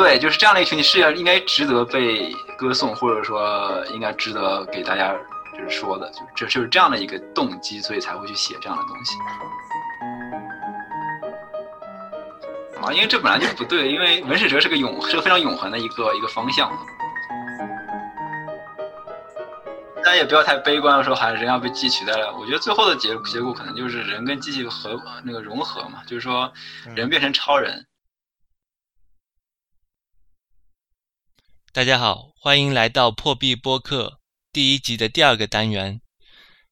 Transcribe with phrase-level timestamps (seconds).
[0.00, 5.14] 对，就是这样的一个群体是要应该值得被歌颂，或者说应该值得给大家
[5.52, 9.14] 就是说的，就这就是这样的一个动机，所以才会去写这样的东西。
[12.80, 16.72] 啊，因为这本来就不对，因为文史哲是个永是个非常永恒的一个一个方向。
[19.96, 22.34] 大家也不要太悲观的说，还是人要被机器取代了。
[22.40, 26.50] 我觉得最后的结结果可能就是人跟机器合那个融合嘛，就是说
[26.96, 27.84] 人变成超人。
[31.72, 34.18] 大家好，欢迎来到破壁播客
[34.50, 36.00] 第一集的第二个单元。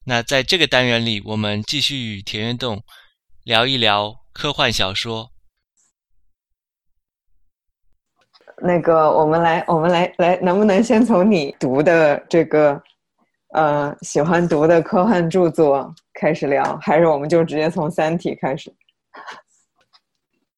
[0.05, 2.83] 那在这个单元里，我们继续与田园洞
[3.45, 5.29] 聊一聊科幻小说。
[8.61, 12.83] 那个，我们来，我们来，来，能不能先从你读的这个，
[13.53, 18.69] 呃，喜欢读的科幻著作开始聊，还是我们就直接从《三体》开始？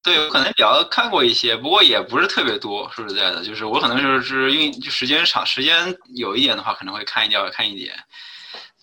[0.03, 2.89] 对，我可能比较看过一些，不过也不是特别多。
[2.89, 7.93] 说实在的，就是我可能就是因为就时间长，时间有一点的话，可能会看一点，看一点，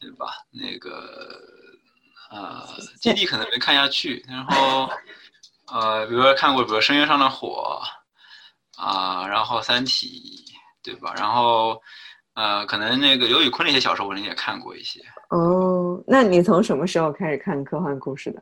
[0.00, 0.28] 对吧？
[0.52, 1.40] 那个
[2.30, 2.64] 呃，
[3.00, 4.88] 基地可能没看下去，然后
[5.66, 7.82] 呃，比如说看过，比如《深渊上的火》
[8.80, 10.44] 啊，然后《三体》，
[10.84, 11.12] 对吧？
[11.16, 11.82] 然后
[12.34, 15.00] 呃，可能那个刘宇昆那些小说，我可能也看过一些。
[15.30, 18.40] 哦，那你从什么时候开始看科幻故事的？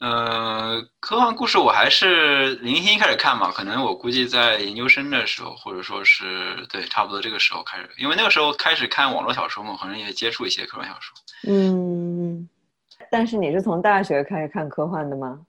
[0.00, 11.16] 呃，科幻故事我还是零星开始看嘛，可能我估计在研究生的时候，或者说是对，差不多这个时候开始，因为那个时候开始看网络小说嘛，可能也接触一些科幻小说。
[11.48, 12.48] 嗯，
[13.10, 15.40] 但是你是从大学开始看科幻的吗？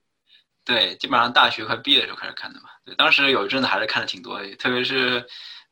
[0.65, 2.69] 对，基本上大学快毕业的时候开始看的嘛。
[2.83, 5.23] 对，当时有一阵子还是看的挺多的，特别是，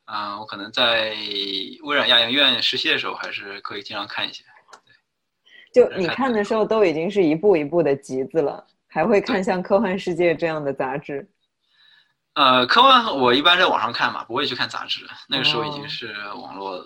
[0.05, 1.15] 嗯，我可能在
[1.81, 4.43] 微软亚研院实习的时候，还是可以经常看一些。
[5.77, 11.29] 就你看的时候，都已经是一步一步的集子了，还会看像《科幻世界》这样的杂志？
[12.33, 15.05] 呃，科幻我一般在网上看嘛，不会去看杂志。
[15.29, 16.85] 那个时候已经是网络了，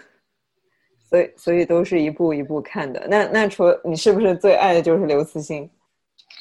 [1.08, 3.06] 所以所以都是一步一步看的。
[3.08, 5.70] 那那除了你是不是最爱的就是刘慈欣？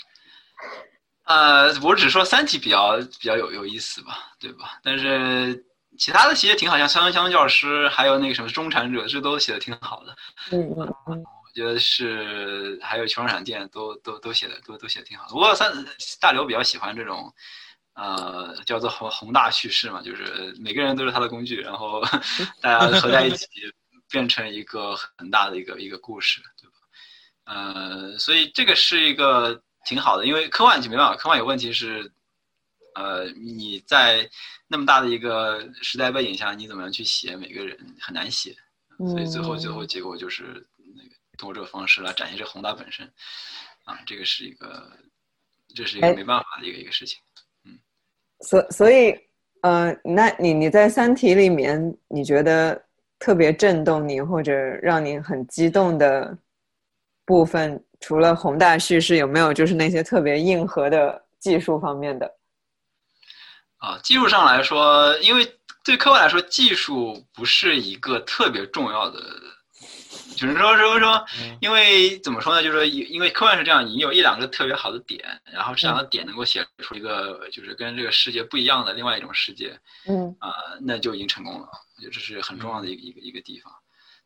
[1.23, 4.79] 呃，我只说《三体》比较比较有有意思吧，对吧？
[4.83, 5.65] 但是
[5.97, 10.15] 其他的其实挺好，像《香香教师》还有那个什么《中产者》，这都写的挺好的。
[10.51, 11.25] 嗯。
[11.57, 15.31] 觉得是还有《球状闪电》都都都写的都都写的挺好的。
[15.33, 15.73] 不过三
[16.21, 17.33] 大刘比较喜欢这种，
[17.95, 21.99] 呃，叫做宏宏大叙事嘛，就是每个人都是他的工具，然后
[22.61, 23.47] 大家合在一起
[24.07, 26.75] 变成一个很大的一个一个故事，对吧？
[27.45, 32.11] 呃，所以这个是一个挺好的，因为科幻就没办法，科幻有问题是，
[32.93, 34.29] 呃，你在
[34.67, 38.55] 那么大的一个时代背景下，你怎么样去写每个人很难写，
[38.99, 40.63] 所以最后最后结果就是。
[41.37, 43.05] 通过这个方式来展现这宏大本身，
[43.83, 44.91] 啊，这个是一个，
[45.75, 47.19] 这是一个没办法的一个一个事情，
[47.63, 47.77] 嗯，
[48.41, 49.15] 所所以，
[49.61, 52.83] 呃，那你你在《三体》里面，你觉得
[53.19, 56.35] 特别震动你或者让你很激动的
[57.23, 62.31] 部分，除了宏大叙事，有没有就是那些特别硬核的技术方面的？
[63.77, 65.45] 啊，技术上来说，因为
[65.83, 69.19] 对科幻来说，技术不是一个特别重要的。
[70.37, 71.25] 就是说，说说，
[71.59, 72.61] 因为怎么说呢？
[72.61, 79.77] 就是说，因为科幻是这样，你有一两个特别好的点，然后这两个点能够写出一个就是跟这个世界不一样的另外一种世界，
[80.07, 81.67] 嗯啊，那就已经成功了。
[82.01, 83.73] 就这是很重要的一个一个一个地方，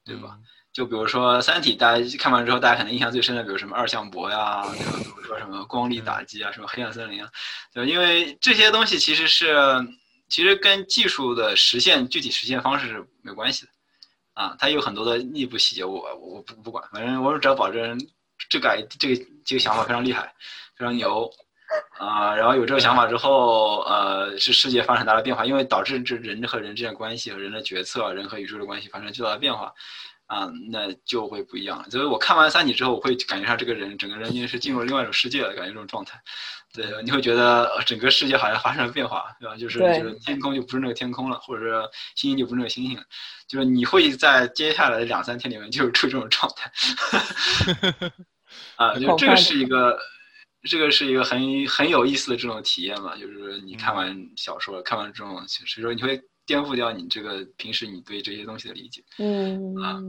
[0.05, 0.37] 对吧？
[0.73, 4.61] 就比如说《三体》，大家看完之后，大家可能印象最深的，比如什么二向箔呀？
[4.73, 4.83] 比
[5.17, 7.29] 如说什么光力打击啊，什么黑暗森林啊，
[7.73, 9.55] 对，因为这些东西其实是
[10.29, 13.71] 其实跟技术的实现具体实现方式是没关系的。
[14.33, 17.99] 啊，它有很多的内部细节，我我不不管，反正我只要保证
[18.49, 20.33] 这个这个这个想法非常厉害，
[20.75, 21.29] 非常牛，
[21.97, 29.73] 啊，然后有这个想法之后，呃，是世界发生很大的变化，因为导致这人和人之间关系和人的决策，人和宇宙的关系发生巨大的变化，
[30.27, 31.85] 啊，那就会不一样。
[31.91, 36.21] 所以我看完《三体》之后，我会感觉上这个人整个人就是进入另外一种世界的感觉，这种状态。
[36.73, 39.57] 对，你会觉得整个世界好像发生了变化，对吧？
[39.57, 43.03] 就是就是天空就不是那个天空了，或者说星星就不是那个星星了，
[43.45, 46.71] 就是你会在接下来的两三天里面就处于这种状态。
[48.77, 49.99] 啊，就这个是一个，
[50.63, 59.03] 这个是一个很很有意思的这种体验嘛，就是你看完小说，看完这种，所以说你会颠覆掉你这个平时你对这些东西的理解。
[59.17, 59.99] 嗯啊，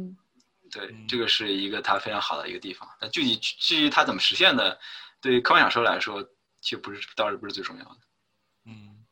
[0.71, 2.89] 对，这个是一个它非常好的一个地方。
[3.01, 4.79] 但具体至于它怎么实现的，
[5.21, 6.25] 对科幻小说来说。
[6.63, 7.97] 其实不是，倒是不是最重要的。
[8.65, 9.05] 嗯，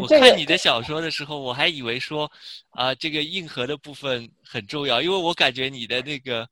[0.00, 2.30] 我看你的小说的时候，我还以为说，
[2.70, 6.46] 啊，这个硬核的部分很重要，因为我感觉你的那个，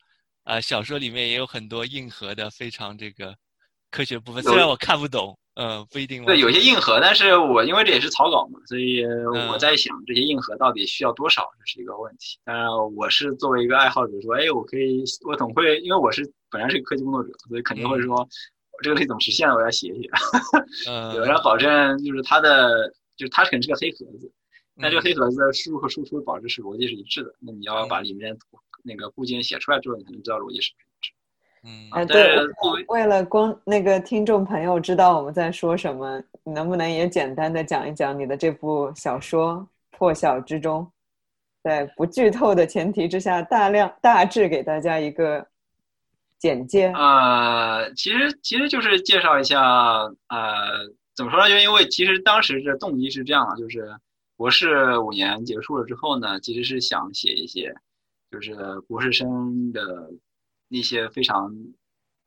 [0.44, 3.37] 啊，小说里面也有很多硬核的、非常这个
[3.90, 5.38] 科学部分，虽然我看不懂。
[5.61, 6.25] 嗯，不一定。
[6.25, 9.05] 对，有些硬核，但是我因为这也是草稿嘛，所以
[9.50, 12.38] 我在想这些硬核到底需要多少，这是一个问题。
[12.44, 18.29] 当然，我是作为一个爱好者说，哎，我可以，我总会，因为我是本来是个科技工作者，所以肯定会说，我
[18.82, 20.10] 这个东西怎么实现，我要写一写，
[21.16, 24.30] 有人保证就是它的，就是它肯定是个黑盒子，
[24.75, 27.34] 那这个黑盒子的输入和输出保证是逻辑是一致的。
[27.40, 28.36] 那你要把里面
[28.82, 31.12] 那个部件写出来之后，你才能知道逻辑是不是一致。
[31.64, 32.38] 嗯啊，对，
[32.86, 39.54] 为了光那个听众朋友知道我们在说什么，你能不能也简单的讲一讲你的这部小说
[39.98, 40.82] 《破晓之中》，
[41.64, 45.44] 在不剧透的前提之下，大量大致给大家一个
[46.38, 46.88] 简介。
[46.88, 49.61] 呃，其实其实就是介绍一下，
[50.29, 51.49] 呃，怎么说呢？
[51.49, 53.96] 就因为其实当时这动机是这样的，就是
[54.37, 57.75] 博士五年结束了之后呢，其实是想写一些，
[58.31, 58.55] 就是
[58.87, 60.11] 博士生的。
[60.70, 61.50] 一些非常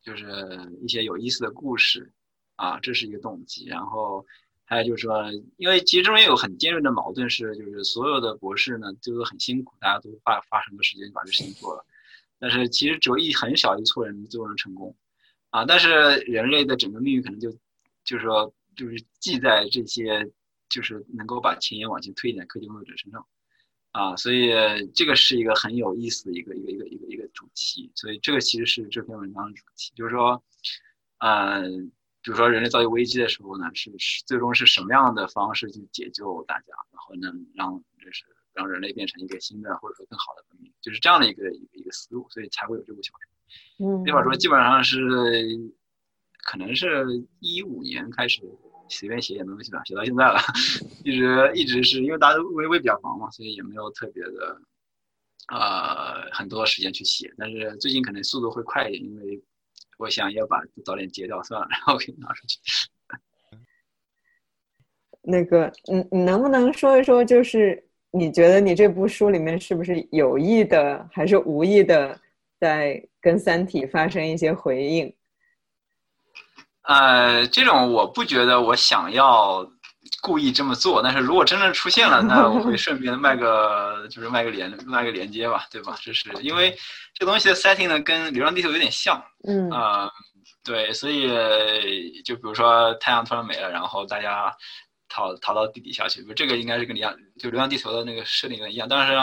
[0.02, 0.26] 就是
[0.82, 2.12] 一些有意思的故事
[2.56, 3.68] 啊，这是一个动机。
[3.68, 4.26] 然后
[4.66, 11.86] 还有就是说，因为其中间有很尖锐的矛盾，是就是所有的博士呢，就是很辛苦，大家都花花很多时间把这事情做了，
[12.42, 14.94] 但是其实只有一很小一撮人最后能成功
[15.52, 15.64] 啊。
[15.64, 17.50] 但是人类的整个命运可能就
[18.04, 20.30] 就是说就是记在这些
[20.68, 23.26] 就是能够把前沿往前推一点科技工作者身上。
[23.94, 24.52] 啊，所以
[24.96, 30.42] 这个是一个很有意思的一个一个一个一个一个主题，所以这个其实是这篇文章的主题，就是说，
[31.18, 31.92] 嗯，
[32.22, 43.88] 比如说人类遭遇危机的时候呢，是是最终是什么样的方式去解救大家，然后能让就是让人类变成一个新的或者说更好的文明，就是这样的一个一个一个思路，所以才会有这部小说。
[43.88, 45.00] 嗯，这本书基本上是
[46.44, 47.06] 可能是
[47.40, 48.42] 一五年开始。
[48.94, 50.38] 随便写点东西吧，写到现在了，
[51.06, 54.62] 一直一直是因为大家都微微比较忙嘛，所以也没有特别的，
[55.48, 57.34] 呃，很多时间去写。
[57.38, 59.42] 但是最近可能速度会快一点，因为
[59.98, 62.60] 我想要把早点结掉算了，然后给拿出去。
[65.22, 67.82] 那个，你你能不能说一说，就是
[68.12, 72.20] 你觉得你这部书里面是不是有意的，还是无意的，
[72.60, 75.14] 在跟《三体》发生一些回应？
[76.84, 79.66] 呃，这种我不觉得我想要
[80.22, 85.96] 故意这么做，但是如果真正出现了，那我会 顺便卖个，就是卖个连卖个连接吧，对吧？
[86.02, 86.76] 这是因为
[87.14, 90.12] 这东西的 setting 呢，跟《流浪地球》有点像，嗯啊，
[90.64, 94.54] 对，所以就比如说太阳突然没了，然后大家
[95.12, 99.14] 逃逃到地底下去，不，这个应该是跟你一样，就《流浪地球》的那个设定一样，但是《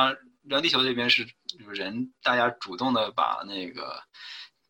[0.42, 1.26] 流浪地球》这边是
[1.68, 4.00] 人，大家主动的把那个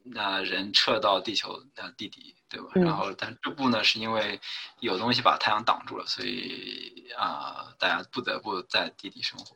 [0.05, 2.35] 那人撤到地球的地底。
[2.50, 2.70] 对吧？
[2.73, 4.41] 然后，但这部呢，是因为
[4.81, 9.55] 有东西把太阳挡住了，所以啊，大家不得不在地底生活，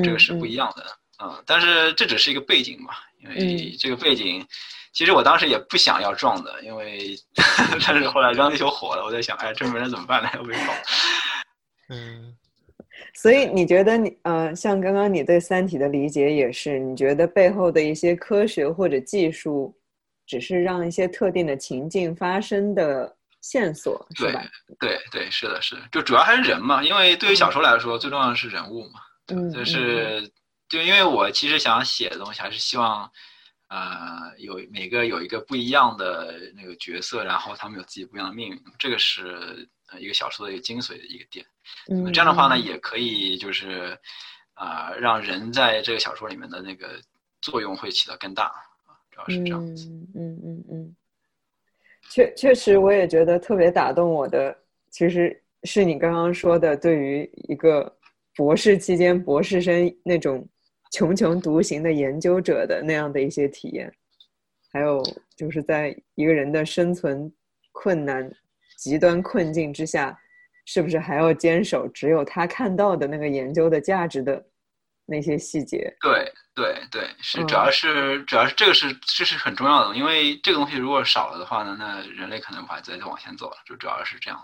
[0.00, 0.86] 这个是不一样的
[1.16, 1.42] 啊。
[1.44, 4.46] 但是这只是一个背景嘛，因为这个背景，
[4.92, 7.16] 其实我当时也不想要撞的，因为
[7.86, 10.30] 但是后来《让地球》火了，我在想，哎，这没人怎么办呢？
[10.34, 10.66] 要被撞。
[11.88, 12.36] 嗯，
[13.14, 19.76] 所以你觉得你呃，像刚刚你对《三体》的理解也是，你觉得背后的一些科学或者技术？
[20.26, 24.40] 只是让一些特定的情境发生的线索，是吧？
[24.78, 26.84] 对对，是的，是的，就主要还是人嘛。
[26.84, 29.00] 因为对于小说来说，最重要的是人物嘛。
[29.26, 30.30] 嗯，就是
[30.68, 33.10] 就因为我其实想写的东西，还是希望，
[33.70, 38.60] 呃，有每个有一个不一样的那个角色，然后他们有自己不一样的命运。
[38.78, 41.46] 这个是一个小说的一个精髓的一个点。
[41.88, 43.96] 嗯，这样的话呢，也可以就是
[44.54, 47.00] 啊，让人在这个小说里面的那个
[47.40, 48.52] 作用会起到更大。
[49.28, 49.44] 嗯
[50.14, 50.96] 嗯嗯嗯，
[52.08, 54.56] 确确实，我也觉得特别打动我的，
[54.88, 57.94] 其实是你刚刚说的，对于一个
[58.34, 60.48] 博士期间博士生那种
[60.90, 63.92] 穷穷独行的研究者的那样的一些体验，
[64.72, 65.02] 还有
[65.36, 67.32] 就是在一个人的生存
[67.72, 68.30] 困难、
[68.78, 70.18] 极端困境之下，
[70.66, 74.44] 是不是还要坚守只有他看到的那个研究的价值的？
[75.12, 84.40] 那些细节，对对对，是主要是主要是这个是这是很重要的，因为这个东西如果少了的话呢，那人类可能无法再再往前走了，就主要是这样。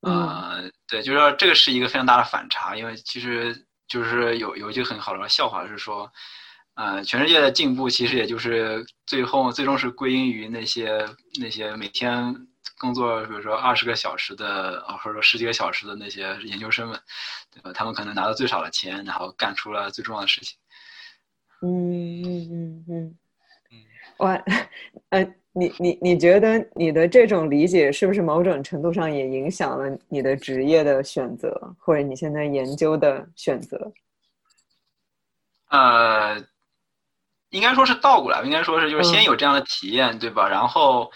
[0.00, 3.54] 呃，对，就是说这个是一个非常大的反差，因为其实
[3.92, 6.10] 就是有有一句很好的笑话是说，
[6.74, 11.06] 呃，全世界的进步其实也就是最后最终是归因于那些
[11.40, 12.34] 那些每天。
[12.78, 17.00] 工作，比如说二十个小时的，啊，或者说十几个小时的那些研究生们，
[17.52, 17.72] 对吧？
[17.72, 20.58] 他们可能拿到最少的钱，然后干出了最重要的事情。
[21.60, 23.18] 嗯嗯嗯嗯
[23.70, 23.84] 嗯。
[24.16, 24.26] 我，
[25.10, 33.92] 呃，你你你觉得你的这种理解是不是某种程度上也影响了你的职业的选择，或者你现在研究的选择？
[35.68, 36.42] 呃，
[37.50, 40.48] 应该说是倒过来，应该说是就是先有这样的体验，对吧？
[40.48, 41.10] 然后。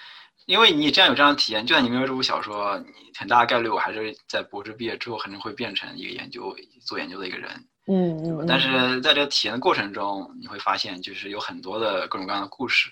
[0.46, 7.50] 因为你这样有这样的体验，就算你没有这部小说，你很大概率我还是在博士毕业之后，肯定会变成一个研究做研究的一个人。
[7.88, 8.46] 嗯嗯。
[8.46, 12.88] 但是在这个体验的过程中，你会发现，就是有很多的各种各样的故事，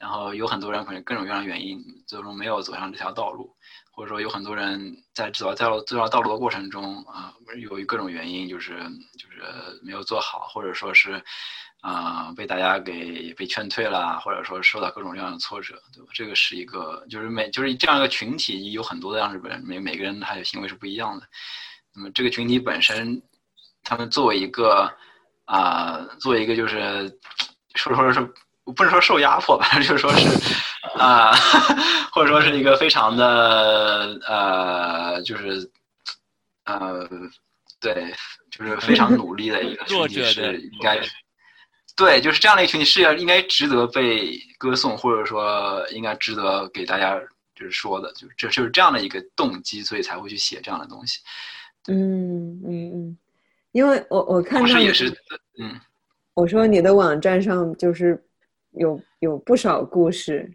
[0.00, 3.54] 然后有很多人可能各种各样的原因，最终没有走上这条道路。
[3.92, 8.78] 或者说有很多人在走在这条道路的过程中啊，由于各种原因，就是
[9.18, 9.42] 就是
[9.82, 11.22] 没有做好，或者说是
[11.82, 16.10] 啊被大家给被劝退了，或者说受到各种各样的挫折，对吧？
[16.14, 21.28] 这个是一个就是每就是这样一个群体，有很多的样子人，每每个人他的行为是不一样的。
[21.94, 23.20] 那么这个群体本身，
[23.82, 24.90] 他们作为一个
[25.44, 27.18] 啊，作为一个就是
[27.74, 28.32] 说说是
[28.72, 30.28] 不能说受压迫吧， 就是说是。
[30.98, 31.32] 啊，
[32.12, 35.70] 或者说是一个非常的呃，就是
[36.64, 37.08] 呃，
[37.80, 38.12] 对，
[38.50, 40.98] 就是非常努力的一个群体是应该，
[41.96, 47.18] 对，就是这样的一个群体是要应该值得被歌颂，或者说应该值得给大家
[47.54, 51.20] 就是说的，就这就是这样的一个动机，所以才会去写这样的东西。
[51.88, 53.18] 嗯嗯嗯，
[53.72, 55.08] 因为我我看到也是，
[55.58, 55.80] 嗯，
[56.34, 58.22] 我说你的网站上就是
[58.72, 60.50] 有有不少故事。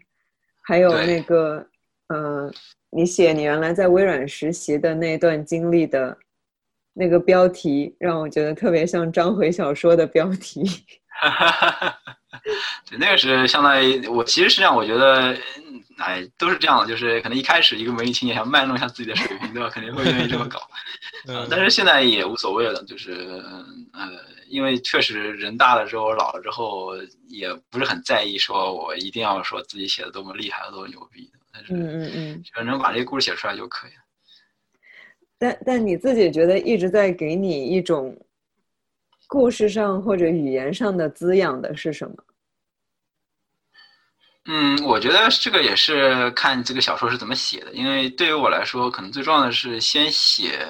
[0.68, 1.64] 还有那个，
[2.08, 2.50] 呃，
[2.90, 6.18] 你写你原来在微软实习的那段经历的，
[6.92, 10.64] 那个标题让我觉得特别像章回小说的标题。
[12.90, 15.36] 对，那个是相当于我其实实际上我觉得，
[15.98, 19.68] 哎，都是这样的，就是可能一开始一个文艺青年想卖弄一下自己的水平，对吧？
[19.70, 20.60] 肯定会愿意这么搞。
[21.26, 23.12] 嗯，但是现在也无所谓了，就是
[23.92, 24.10] 呃，
[24.48, 26.94] 因为确实人大了之后，老了之后，
[27.28, 31.38] 也不是很在意说我一定要说自己写的多么厉害，多么牛逼的。
[31.52, 33.96] 但是，嗯嗯嗯，只要能把这个故事写出来就可以了。
[35.38, 38.14] 但但你自己觉得一直在给你一种
[39.26, 42.16] 故事上或者语言上的滋养的是什么？
[44.46, 50.66] 嗯，我觉得这个也是看这个小说是怎么写的，因为对于我来说，可能最重要的是先写。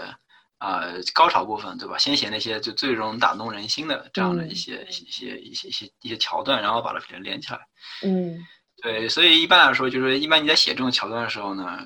[0.58, 1.98] 呃，高潮部分对吧？
[1.98, 7.60] 先写那些就最容打动人心的这样的一些一些一些一些一些桥段，然后把它连连起来。
[8.02, 8.38] 嗯，
[8.82, 11.78] 对，所以一般来说，就是一般你在写这种桥段的时候呢，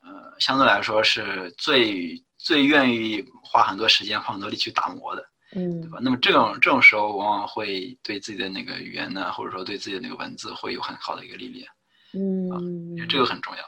[0.00, 5.98] 呃，相对来说是最最愿意花很多时间、花很多力去打磨的，嗯，对吧？
[6.02, 11.66] 那么这种这种时候，往往会对自己的那个语言呢，或者说对自己的那个文字，会有很好的一个历练。
[12.12, 13.62] 嗯，这个很重要。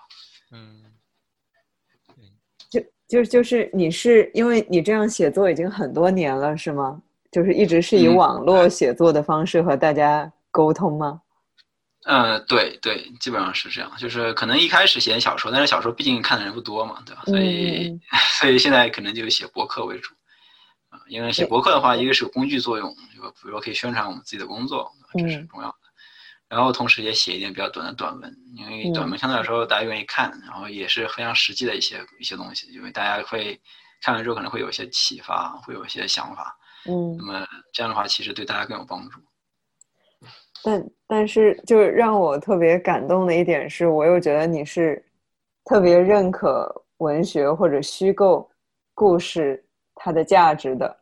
[0.53, 0.83] 嗯。
[3.09, 7.01] 就就是你是因为你这样写作已经很多年了是吗？
[7.31, 11.21] 就是一直是以网络写作的方式和大家沟通吗？
[12.05, 13.89] 呃，对对，基本上是这样。
[13.97, 17.23] 就是可能一开始写小说，但是小说毕竟看的人不多嘛，对吧？
[17.27, 17.97] 所以
[18.41, 20.13] 所以现在可能就写博客为主
[20.97, 25.75] 啊，因为写博客的话，一个是有工具作用，就比如说可以宣传我们自己的工作，这是重要的。
[26.49, 33.61] 然后同时也写一点比较短的短文，因为短文相对来说大家愿意看，然后也是非常实际的一些一些东西，因为大家会
[34.01, 36.57] 看完之后可能会有一些启发，会有一些想法。
[36.89, 39.21] 嗯，那么这样的话其实对大家更有帮助。
[40.63, 45.05] 但但是就是让我特别感动的一点是，我又觉得你是
[45.65, 48.49] 特别认可文学或者虚构
[48.95, 49.63] 故事
[49.97, 50.97] 它的价值的。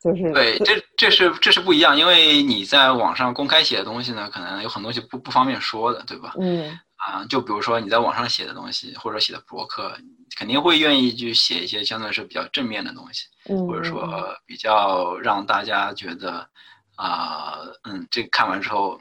[0.00, 6.34] 就是对，这这是这是不一样，因为你在网上公开写的东西呢，可能有很多东西不不方便说的，对吧？
[6.38, 9.92] 嗯啊，就比如说你在网上写的东西，或者写的博客，
[10.36, 13.26] 肯定会愿意去写一些相对是比较正面的东西，
[13.66, 16.48] 或者说比较让大家觉得
[16.94, 19.00] 啊，嗯，这个看完之后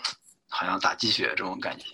[0.50, 1.86] 好像打鸡血这种感觉。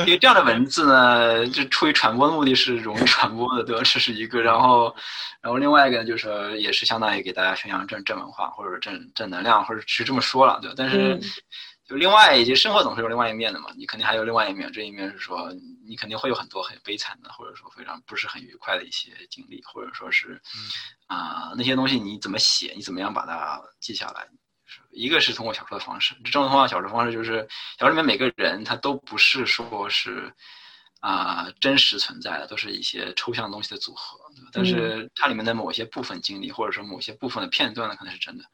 [0.00, 3.82] 因 为这样的文字呢，就出于传播的目的是容易传播的，对吧？
[3.84, 4.94] 这是一个，然后。
[5.42, 10.74] 然后另外一个呢，就是说，也是相当于给大家宣扬正正文化，或者正正能量，或者是这么说了，对吧？
[10.76, 11.16] 但是，
[11.88, 14.72] 就另外，以及生活总是有另外一面的嘛，你肯定还有另外一面。
[14.72, 15.48] 这一面是说，
[15.86, 20.42] 你肯定会有很多很悲惨的，或者说非常不是很愉快的一些经历，或者说是，
[21.06, 24.26] 啊，那些东西你怎么写，你怎么样把它记下来？
[24.90, 27.46] 一个是通过小说的方式，这种通过小说方式就是
[27.78, 30.32] 小说里面每个人他都不是说是。
[31.00, 34.18] 啊，真实存在的都是一些抽象东西的组合，
[34.50, 38.44] 但是它里面的某些部分经历，或者说某些部分的片段呢，可能是真的。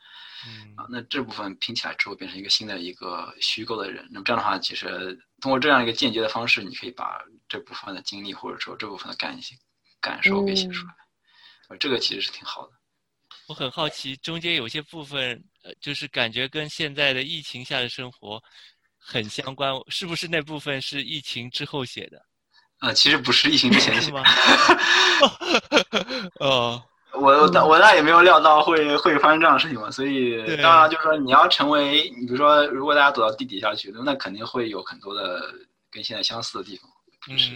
[0.47, 4.07] 嗯啊，那这部分拼起来之后，变成一个新的一个虚构的人。
[4.11, 7.17] 那么这样的话，其实通过这样一个间接的方式，你可以把
[7.49, 9.57] 这部分的经历，或者说这部分的感性
[10.01, 10.95] 感受给写出来。
[11.71, 12.73] 呃，这个其实是挺好的。
[13.53, 18.43] 我很好奇，中间有些部分，呃，就是感觉跟现在的疫情下的生活
[18.99, 22.19] 很相关，是不是那部分是疫情之后写的？
[22.79, 24.23] 啊，其实不是疫情之前写 吗？
[26.41, 26.83] 哦，
[27.13, 35.43] 我我我那也没有料到会会发生这样的事情嘛，所以当然就是说你要成为，你比如说如果大家走到地底下去，那肯定会有很多的
[35.91, 36.91] 跟现在相似的地方，
[37.29, 37.51] 就是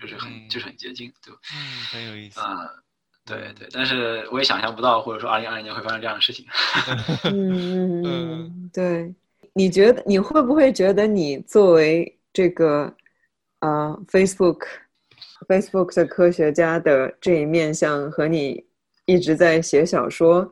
[0.00, 1.38] 就是很就是很接近，对吧？
[1.54, 2.40] 嗯，很有意思。
[2.40, 2.68] 啊，
[3.26, 6.46] 对对，但是我也想象不到，或者说二零二零年会发生这样的事情。
[7.24, 9.12] 嗯嗯，对，
[9.52, 12.94] 你觉得你会不会觉得你作为这个
[13.60, 14.62] 呃 Facebook
[15.48, 18.64] Facebook 的科学家的这一面相和你
[19.04, 20.50] 一直在写小说？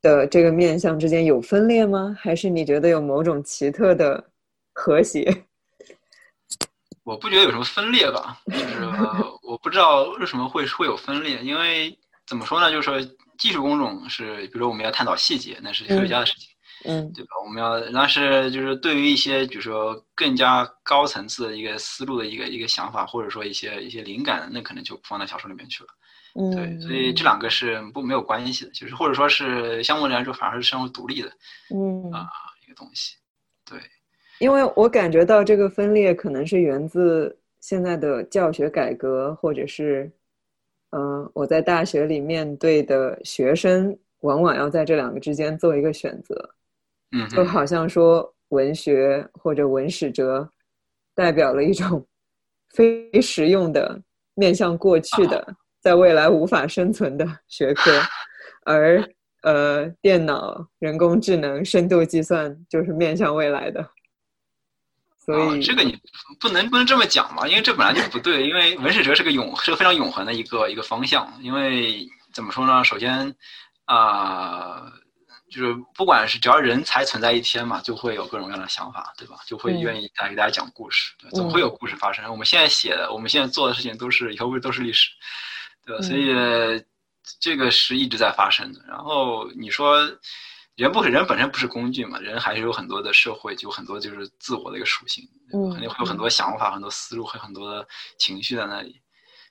[0.00, 2.16] 的这个面相之间有分裂吗？
[2.20, 4.24] 还是你觉得有某种奇特的
[4.72, 5.24] 和谐？
[7.08, 8.84] 我不觉得有什么分裂吧，就是
[9.42, 12.70] 我不知道为什么会会有分裂，因为怎么说呢？
[12.70, 13.00] 就是说
[13.38, 16.50] 技术工种是，比如说我们要探讨细节，那是科学家的事情，
[16.84, 17.30] 嗯，对吧？
[17.46, 25.88] 我们要，但是就是对于一些，比如说更加高层次的一个思路的一个一个想法，或者说一些一些灵感，那可能就放在小说里面去了。
[26.54, 31.32] 对，所以这两个是不没有关系的，就是或者说是相对来说反而是相互独立的，
[31.74, 32.28] 嗯啊
[32.66, 33.16] 一个东西。
[33.64, 33.80] 对，
[34.38, 40.10] 因为我感觉到这个分裂可能是源自现在的教学改革，或者是，
[40.90, 46.50] 嗯，我在大学里面对的学生往往要在这两个之间做一个选择，
[47.12, 50.48] 嗯，就好像说文学或者文史哲
[51.14, 52.06] 代表了一种
[52.74, 54.00] 非实用的
[54.34, 55.56] 面向过去的。
[55.80, 57.90] 在未来无法生存的学科，
[58.66, 59.02] 而
[59.42, 63.88] 呃，电脑、人工智能、深度计算就是面向未来的。
[65.28, 65.94] 所以这个你
[66.40, 67.46] 不能不能这么讲嘛？
[67.46, 68.48] 因为这本来就不对。
[68.48, 71.30] 因为文史哲是个永是个非常永恒的一个一个方向。
[71.42, 72.82] 因为怎么说呢？
[72.82, 73.34] 首先
[73.84, 74.90] 啊，
[75.50, 79.36] 就是不管是只要人才存在一天嘛，就会有各种各样的想法，对吧？
[79.46, 82.24] 就会愿意来给大家讲故事，总会有故事发生。
[82.30, 85.10] 我们现在写的，我们现在做的事情都是以后会都是历史。
[85.84, 86.32] 对吧，所以
[87.38, 88.80] 这个是一直在发生的。
[88.88, 90.10] 然后你说，
[90.78, 92.20] 人不人本身不是工具嘛？
[92.20, 95.28] 人还是有很多的社会，就很多就是自我的一个属性，
[95.72, 97.84] 肯定会有很多想法、很多思路和很多的
[98.16, 99.02] 情绪在那里。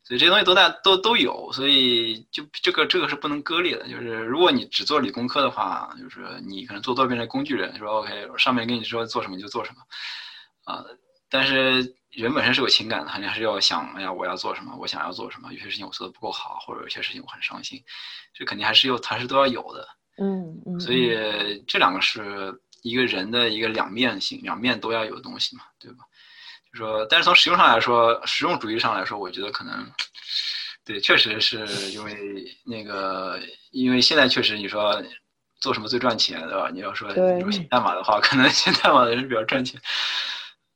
[0.06, 3.89] 所以这些东西都在都都有，所以就这个这个是不能割裂的。
[3.89, 9.82] 就是如果你只做理工科的话，就是你可能做多变成工具人，说 OK，上面跟你说做什么就做什么
[10.63, 10.82] 啊。
[11.30, 14.73] 但是人本身是有情感的，肯定还是要想，哎呀，我要做什么？
[14.80, 15.51] 我想要做什么？
[15.51, 17.84] 有些事情我做的不够好，或者有些事情我很伤心，
[18.34, 19.86] 这肯定还是有，还是都要有的。
[20.17, 20.80] 嗯嗯。
[20.80, 22.53] 所以这两个是
[22.84, 26.06] 一个人的一个两面性，两面都要有的东西嘛，对吧？
[26.71, 29.89] 就说，但是从实用上来说，实用主义上来说，我觉得可能，
[30.86, 33.39] 对，确实是因为那个，
[33.71, 35.01] 因为现在确实你说
[35.60, 36.69] 做什么最赚钱，对吧？
[36.71, 37.10] 你要说
[37.51, 39.82] 写代码的话，可能写代码的人比较赚钱。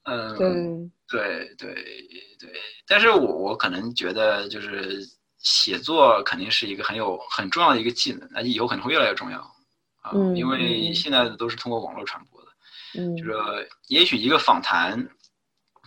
[0.04, 1.76] 嗯，对对
[2.40, 2.52] 对，
[2.88, 5.06] 但是我我可能觉得就是
[5.42, 9.40] 写作肯定是一个很有很重要的一个技能，而且以后可能会越来越重要
[10.02, 12.48] 啊，因为现在都是通过网络传播的，
[13.00, 13.34] 嗯，就是
[13.88, 15.08] 也许一个访谈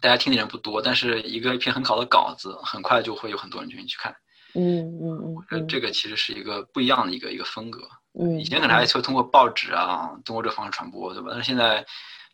[0.00, 4.14] 大家听的人不多，但是一个一篇很好的稿子，很快就会有很多人愿意去看，
[4.54, 7.88] 嗯嗯嗯，我觉得这个其实是一个不一样的一个一个风格，
[8.18, 11.28] 嗯，以前可能还会通过报纸啊，通过这个方式传播，对吧？
[11.30, 11.84] 但是现在。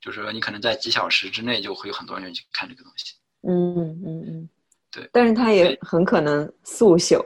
[0.02, 3.16] 就是说，你可能在几小时之内就会有很多人愿意去看这个东西。
[3.46, 4.48] 嗯嗯嗯，
[4.90, 5.08] 对。
[5.12, 7.22] 但是它也很可能速朽，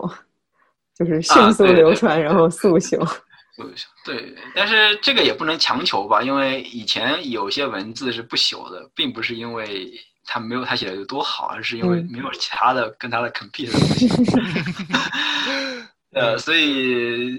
[0.94, 2.98] 就是迅速流传，然后速朽。
[3.56, 3.84] 速朽。
[4.04, 9.92] 对，但是这个也不能强求吧，因为以前有些文字是不朽的，并不是因为
[10.24, 14.08] 它没有他写的有多好，而是因为没有其他的跟他的 compete 的东西。
[16.12, 17.38] 呃，所以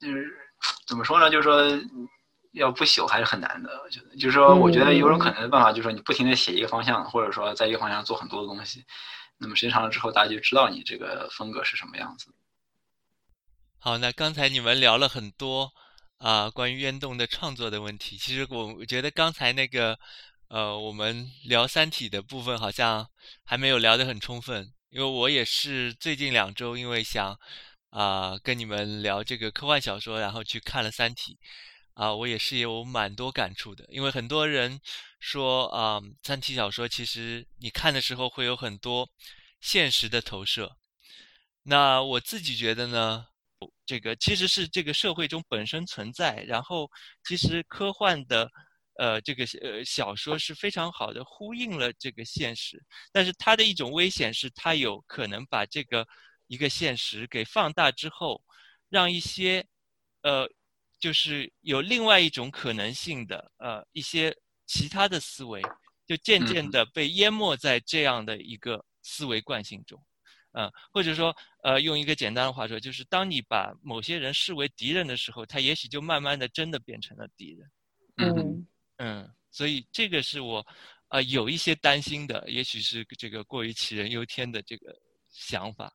[0.00, 0.30] 就是
[0.86, 1.30] 怎么说呢？
[1.30, 1.60] 就是说。
[2.54, 8.84] 要不朽还是很难的，我觉得，就是说，我觉得有种可能的办法，就是说，你不停的写一个方向，或者说在一个方向做很多的东西，
[9.38, 12.32] 那么时间长了之后，大家就知道你这个风格是什么样子。
[13.78, 15.70] 好，那刚才你们聊了很多
[16.18, 18.16] 啊，关于渊动的创作的问题。
[18.16, 19.98] 其实我我觉得刚才那个
[20.48, 23.06] 呃，我们聊《三体》的部分好像
[23.44, 27.38] 还没有聊得很充分，因为我也是最近两周因为想
[27.90, 31.34] 啊跟你们聊这个科幻小说，然后去看了《三体》。
[31.94, 34.80] 啊，我也是有蛮多感触的，因为很多人
[35.20, 39.08] 说啊，三体小说其实你看的时候会有很多
[39.60, 40.76] 现实的投射。
[41.62, 43.24] 那我自己觉得呢，
[43.86, 46.90] 这个其实是这个社会中本身存在，然后
[47.22, 48.50] 其实科幻的
[48.98, 56.04] 呃这个呃小说是非常好的呼应了这个现实，但是它的一种危险是它有可能把这个
[56.48, 58.42] 一个现实给放大之后，
[58.88, 59.64] 让一些
[60.22, 60.48] 呃。
[61.04, 65.60] 就是有另外一种可能性的，呃，一些其他的思维，
[66.06, 70.02] 就渐渐的被淹没在这样的一个思维惯性中，
[70.52, 77.70] 嗯，或者说，呃，用一个简单的话说，就是当你把某些人视为敌人的时候，他也许就慢慢的真的变成了敌人，
[78.16, 78.66] 嗯。
[78.96, 80.66] 嗯，所以这个是我
[81.08, 85.92] 呃有一些担心的，也许是这个过于杞人忧天的这个想法。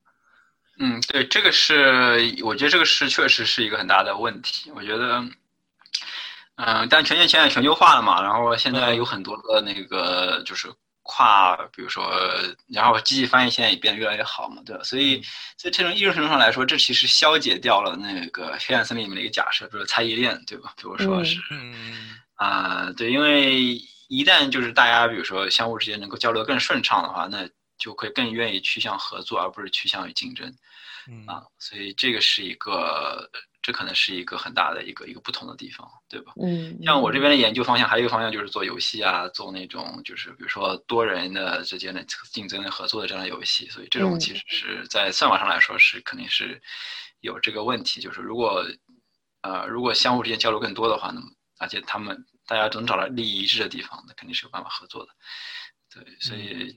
[0.81, 4.71] 嗯，对，这个是我觉得这个是确实是一个很大的问题。
[4.71, 5.21] 我觉得，
[6.55, 10.71] 嗯，但全球现在全球化了嘛，然后现在有很多的那个就是
[11.03, 12.09] 跨，比如说，
[12.67, 14.81] 然后机器翻译现在也变得越来越好嘛，对吧？
[14.83, 15.21] 所以
[15.57, 20.71] 在这种艺术程度上来说，这其实消解掉了那个黑暗森林里面的一个假设，比如猜疑链，对吧？
[20.77, 21.39] 比如说是，
[22.35, 23.73] 啊，对，因为
[24.07, 27.45] 一旦就是大家比如说相互之间能够交流更顺畅的话，那
[27.77, 30.53] 就会更愿意趋向合作，而不是趋向于竞争。
[31.27, 33.29] 啊，所以这个是一个，
[33.61, 36.33] 这可能是一个很大的一个一个不同的地方，对吧？
[36.41, 46.61] 嗯，像我这边的研究方向，还有一个方向就是做游戏啊，做那种就是比如说多人的之间的竞争的合作的这样的游戏，所以这种其实是在算法上来说是肯定是
[47.21, 48.65] 有这个问题，就是如果
[49.41, 51.27] 呃如果相互之间交流更多的话，那么
[51.59, 55.11] 而且他们大家都能找到利益一致的地方，那肯定是有办法合作的，
[55.93, 56.75] 对，所以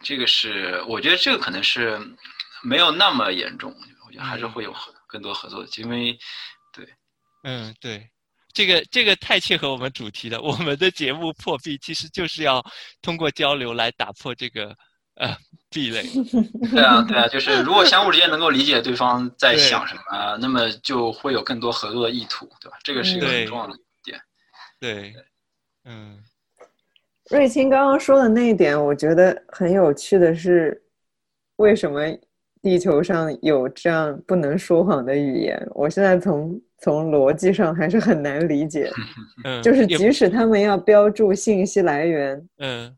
[0.00, 1.98] 这个是我觉得这个可能是。
[2.62, 3.74] 没有那么严重，
[4.06, 6.18] 我觉得还是会有合更多合作的，因为，
[6.72, 6.86] 对，
[7.44, 8.08] 嗯，对，
[8.52, 10.40] 这个这个太切合我们主题了。
[10.40, 12.64] 我们的节目破壁其实就是要
[13.00, 14.76] 通过交流来打破这个
[15.14, 15.36] 呃
[15.70, 16.02] 壁垒。
[16.70, 22.76] 对啊，对啊，就是如果相互之间能够理解对方在想什么，那么就会有更多合作的意图，对吧？
[22.82, 24.20] 这个是一个很重要的点。
[24.80, 25.14] 对，
[25.84, 26.22] 嗯，
[27.30, 30.82] 瑞清刚刚说的那一点，我觉得很有趣的是，
[31.56, 32.00] 为什么？
[32.68, 38.90] 地球上有这样不能说谎的语言，我现在从从逻辑上还是很难理解。
[39.44, 42.94] 嗯，就是即使他们要标注信息来源，嗯，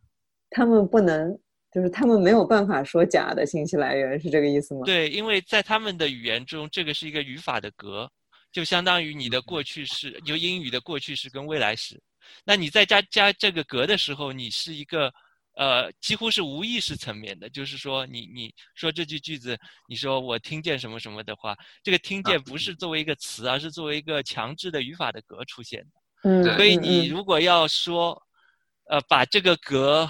[0.50, 1.38] 他们不能，
[1.72, 4.80] 就是他们没有办法说假的信息来源，是这个意思吗？
[4.85, 8.11] 对，因为在他们的语言中，这个是一个语法的格，
[8.50, 11.96] 就相当于你的过去式，就英语的过去式跟未来时。
[12.44, 15.12] 那你在加加这个格的时候，你是一个。
[15.56, 19.58] 呃，几乎是无意识层面的，就是说，你你说这句句子，
[19.88, 25.90] 你说我听见什么什么的话，这个听见不是作为一个词，而是作为一个强制的语法的格出现的。
[26.22, 28.16] 嗯，所以你如果要说，
[28.84, 30.08] 呃，把这个格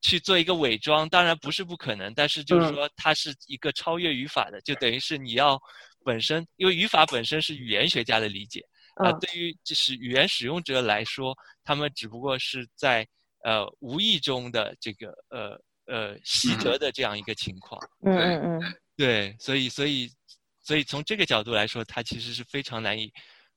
[0.00, 5.60] 去做一个伪装，当然不是不可能，但是就是说它是一个超越语法的，就等于是你要
[6.02, 8.64] 本身，因为语法本身是语言学家的理解，
[8.96, 13.06] 啊，对于就是语言使用者来说，他们只不过是在。
[13.48, 20.12] 呃，无意中的这个呃呃习得的这样一个情况，嗯嗯嗯，对，所以所以
[20.60, 23.10] 所以从这个角度来说，它其实是非常难以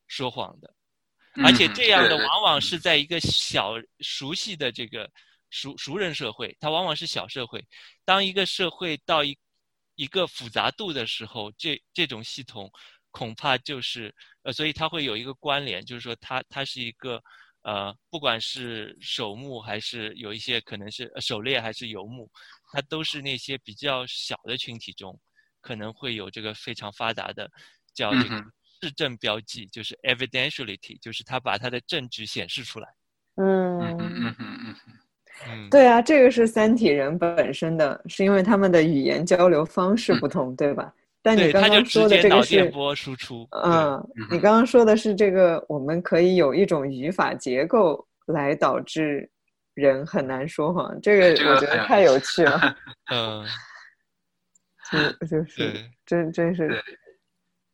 [0.08, 0.74] 说谎的，
[1.44, 5.12] 而且这样的往往是在一个小熟悉的这个
[5.50, 7.62] 熟熟人社会，它往往是小社会。
[8.06, 9.38] 当一个社会到一
[9.96, 12.72] 一个复杂度的时候，这这种系统
[13.10, 17.22] 恐怕就是呃，所以它会有一个关联，就是说它它是一个。
[17.63, 22.30] 呃，不管是守墓还是有一些可能是狩猎还是游牧，
[22.71, 25.19] 它都是那些比较小的群体中，
[25.62, 27.50] 可能会有这个非常发达的
[27.93, 28.43] 叫这个
[28.82, 32.88] 市政标记，就是 evidentiality，就是他把他的证据显示出来。
[33.38, 34.76] 嗯嗯嗯嗯
[35.47, 40.93] 嗯，对啊，这个是三体人本身的，是因为他们的语言交流方式不同，对吧？
[41.24, 42.72] 但你刚刚说的这个是，
[43.64, 49.30] 嗯，你刚刚说的是这个，我们可以有一种语法结构来导致
[49.76, 52.76] 人很难说谎，这个我觉得太有趣了。
[53.14, 53.46] 嗯，
[54.92, 56.68] 就就 是真真是，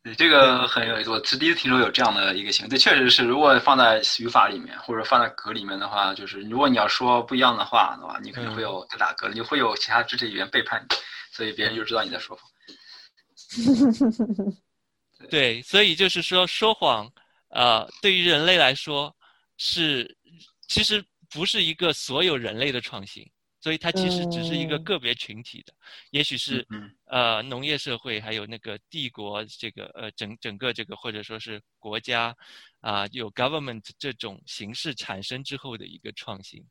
[0.03, 2.69] 对，这个很有意思，我是第一次听说有这样的一个行为。
[2.69, 10.95] 这确实是，如果放在语法里面或者放在格里面的话，就是如果你要说不一样的话的话，你可能会有打格，你会有其他肢体语言背叛你，
[11.31, 12.45] 所以别人就知道你在说谎。
[15.31, 17.11] 对，所以就是说，说谎，
[17.49, 19.15] 呃，对于人类来说
[19.57, 20.15] 是，
[20.67, 23.27] 其实不是一个所有人类的创新，
[23.59, 25.73] 所以它其实只是一个个别群体的，
[26.11, 26.63] 也许是
[27.05, 32.35] 呃农业社会，还有那个帝国这个呃整整个这个或者说是国家
[32.81, 36.63] 啊有 government 这种形式产生之后的一个创新，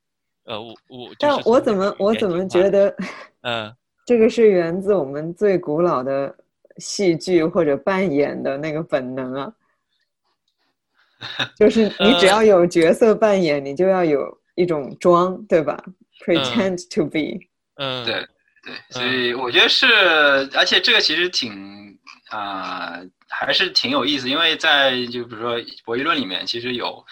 [0.45, 2.97] 呃，我我但我怎么我怎么觉得，
[3.41, 6.33] 呃，这个是源自我们最古老的。
[6.79, 9.53] 戏剧或者扮演的那个本能啊，
[11.57, 15.83] 就是你只要有角色扮演，你就要有一种装，对吧
[16.25, 17.47] ？Pretend to be。
[17.77, 18.27] 嗯，对
[18.65, 19.87] 对，所以我觉得是，
[20.55, 21.99] 而且这个其实挺
[22.31, 27.05] 啊，还是挺有意思，因为在就比如说博弈论里面，其实有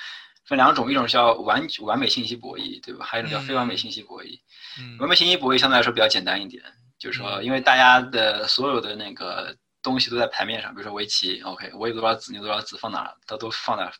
[0.46, 3.04] 分两种，一种叫完完美信息博弈，对吧？
[3.04, 4.38] 还有一种叫非完美信息博弈。
[4.78, 6.62] 嗯，完美信息博弈相对来说比较简单一点。
[7.04, 13.92] 就是说，因为大家的所有的那个东西都在牌面上，比如说围棋，OK，我有多少子，你有多少子，放哪，它都放在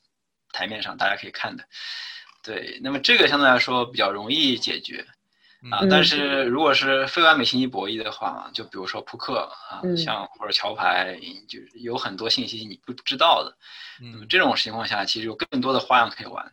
[0.53, 1.63] 台面上，大家可以看的。
[2.43, 5.05] 对，那么这个相对来说比较容易解决
[5.71, 5.81] 啊。
[5.83, 11.15] 嗯但是如果是非完美信息博弈的话，就比如说扑克啊，嗯像或者桥牌，
[11.47, 13.55] 就是有很多信息你不知道的。
[14.01, 16.51] 那么嗯这种情况下，其实有更多的花样可以玩。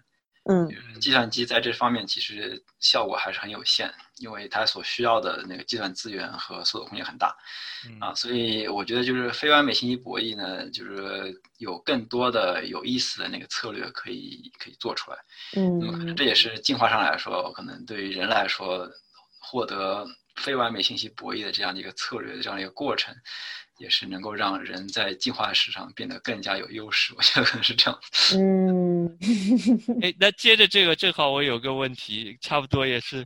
[0.50, 0.68] 嗯
[1.00, 7.36] 计算机在这方面其实效果还是很有限，因为它所需要的那个计算资源和搜索空间很大
[7.88, 15.18] 嗯啊，所以我觉得就是非完美信息博弈呢，就是有更多的有意思的那个策略可以可以做出来。
[15.56, 18.90] 嗯那么可能嗯这也是进化上来说，可能对于人来说，
[19.40, 20.06] 获得
[20.38, 23.14] 非完美信息博弈的这样的一个策略的这样的一个过程，
[23.82, 27.14] 也是能够让人在进化史上变得更加有优势。
[27.18, 28.00] 我觉得可能是这样。
[28.38, 29.18] 嗯
[30.02, 33.26] 哎，那接着这个，正好我有个问题，差不多也是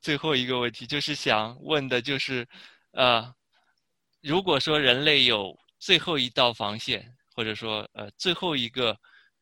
[0.00, 2.48] 最后一个问题，就是想问的就是，
[2.92, 3.32] 呃，
[4.22, 8.98] 如果说人类有最后一道防线，或者说呃最后一个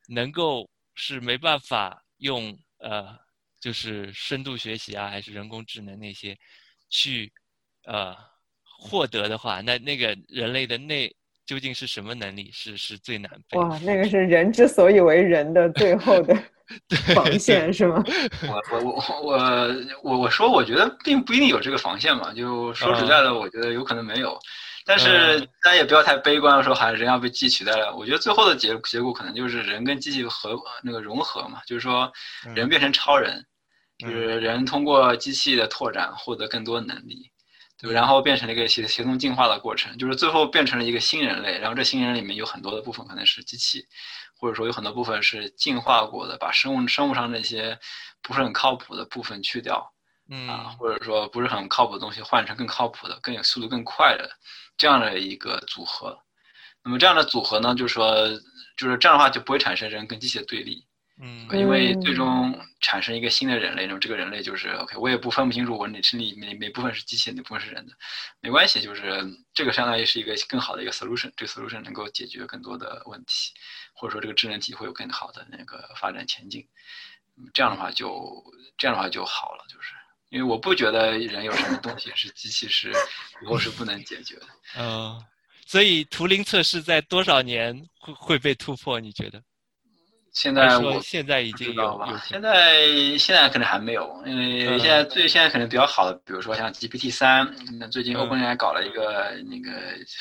[0.07, 3.17] 能够是没办法用呃
[3.59, 6.37] 就是深度学习啊，还是人工智能那些
[6.89, 7.31] 去
[7.85, 8.15] 呃
[8.81, 11.13] 获得的话，那那个人类的内
[11.45, 13.59] 究竟是什么能力是是最难被？
[13.59, 16.33] 哇，那个是人之所以为人的最后的
[17.13, 18.01] 防线是吗？
[18.47, 22.31] 我我我我我我说，我觉得并不一定有这个防线嘛。
[22.33, 24.39] 就说实在的，我觉得有可能没有。
[24.85, 27.95] 但是大家也不要太悲观，说好像人要被机器取代了。
[27.95, 32.11] 我觉得最后的结结果可能就是人跟机器合那个融合嘛，就是说
[32.55, 33.45] 人变成超人，
[33.99, 37.29] 就是人通过机器的拓展获得更多能力，
[37.81, 37.93] 对？
[37.93, 41.57] 然后变成了一个协协同进化的过程，就是最后变成了一个新人类。
[41.59, 43.85] 然后这新人里面有很多的部分可能是机器，
[44.37, 47.77] 或者说有很多部分是进化过的，把生物生物上那些
[48.21, 49.93] 不是很靠谱的部分去掉。
[50.31, 54.29] 嗯啊，或者说不是很靠谱的东西换成更靠谱的、更有速度更快的
[54.77, 56.15] 这样的一个组合。
[56.83, 58.27] 那么这样的组合呢，就是说，
[58.77, 60.85] 就是这样的话就不会产生人跟机器的对立，
[61.21, 67.93] 嗯因为最终产生一个新的人类，那么这个人类就是 OK，我也不分不清楚我哪身体哪哪部分是机器，哪部分是人的，
[68.39, 69.03] 没关系，就是
[69.53, 73.51] 这个相当于是一个更好的一个 solution，这个 solution 能够解决更多的问题，
[73.93, 76.65] 或者说这个智能体会有更好的那个发展前景。
[77.35, 78.43] 嗯这样的话就
[78.77, 79.93] 这样的话就好了，就是。
[80.29, 82.93] 因为我不觉得人有什么东西是机器是
[83.41, 84.45] 以后是不能解决的。
[84.77, 85.19] 嗯，
[85.65, 88.99] 所以图灵测试在多少年会会被突破？
[88.99, 89.41] 你觉得？
[90.39, 99.69] 现在我现在已经有了，现在现在可能还没有，因为现在最现在可能比较好的，比如说像 GPT 三，那最近 OpenAI 搞了一个那个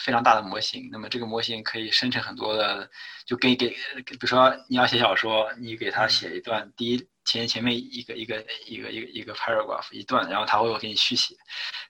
[0.02, 2.90] 非常大的模型，那么这个模型可以生成很多的，
[3.26, 3.68] 就给给，
[4.04, 7.06] 比如说你要写小说，你给它写一段第一。
[7.28, 11.34] 前前面一个一个一个一个一个 paragraph 一段，然后他会给你续写，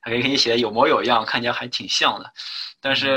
[0.02, 2.28] 他可以给你写的有模有样，看起来还挺像的，
[2.80, 3.08] 但是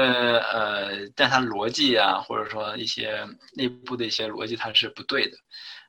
[0.53, 5.37] 呃，但它逻辑啊，或者说一些内部的一些逻辑，它是不对的，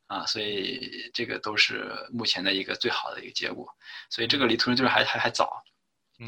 [0.06, 3.68] 啊，所以这个都是目前的一个最好的一个结果，
[4.08, 5.62] 所以这个离图灵就是还还还早，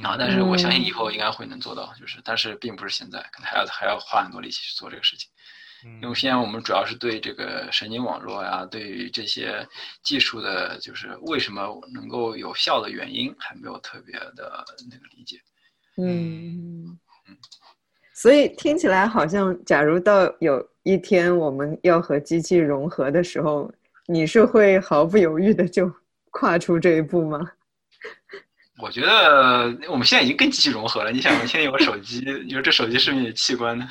[0.02, 5.30] 啊，但是我相信以后应该会能做到，就是但是并不是现在，可能还要还要花很多力气去做这个事情。
[6.02, 9.66] 因为现在我们主要是对这个神经网络呀、啊，对于这些
[10.02, 15.38] 技术的，就是为什么能够有效的原因，还没有特别的那个理解。
[15.96, 16.98] 嗯，
[18.14, 23.72] 所以听起来好像，假如到有一天我们要和机器融合的时候，
[24.06, 25.92] 你是会毫不犹豫的就
[26.30, 27.50] 跨出这一步吗？
[28.82, 31.12] 我觉得我们现在已经跟机器融合了。
[31.12, 33.86] 你想，我现在有个手机，你说这手机是不是你的器官呢？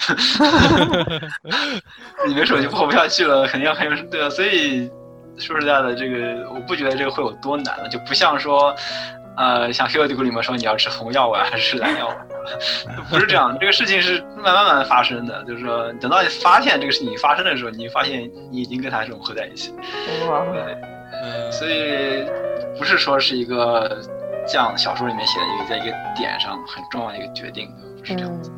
[2.28, 4.30] 你没手机活不下去了，肯定要很有对啊。
[4.30, 4.90] 所以
[5.38, 8.76] 说实在的，这个我不觉得这个会有多难了，就不像说，
[9.38, 12.18] 呃，像《黑客帝国》里面说你要吃红药丸还是吃蓝药丸，
[13.10, 13.58] 不是这样。
[13.62, 19.74] 这个事情是慢慢慢慢发生的，就是说等到你发现这个事情发生的时候，你发现你已经跟它融合在一起。
[20.30, 20.78] 哇，对，
[21.54, 22.26] 所以
[22.78, 23.98] 不是说是一个。
[24.48, 28.52] 像小说里面写的一个，在一个点上很重要的一个决定，是这样子。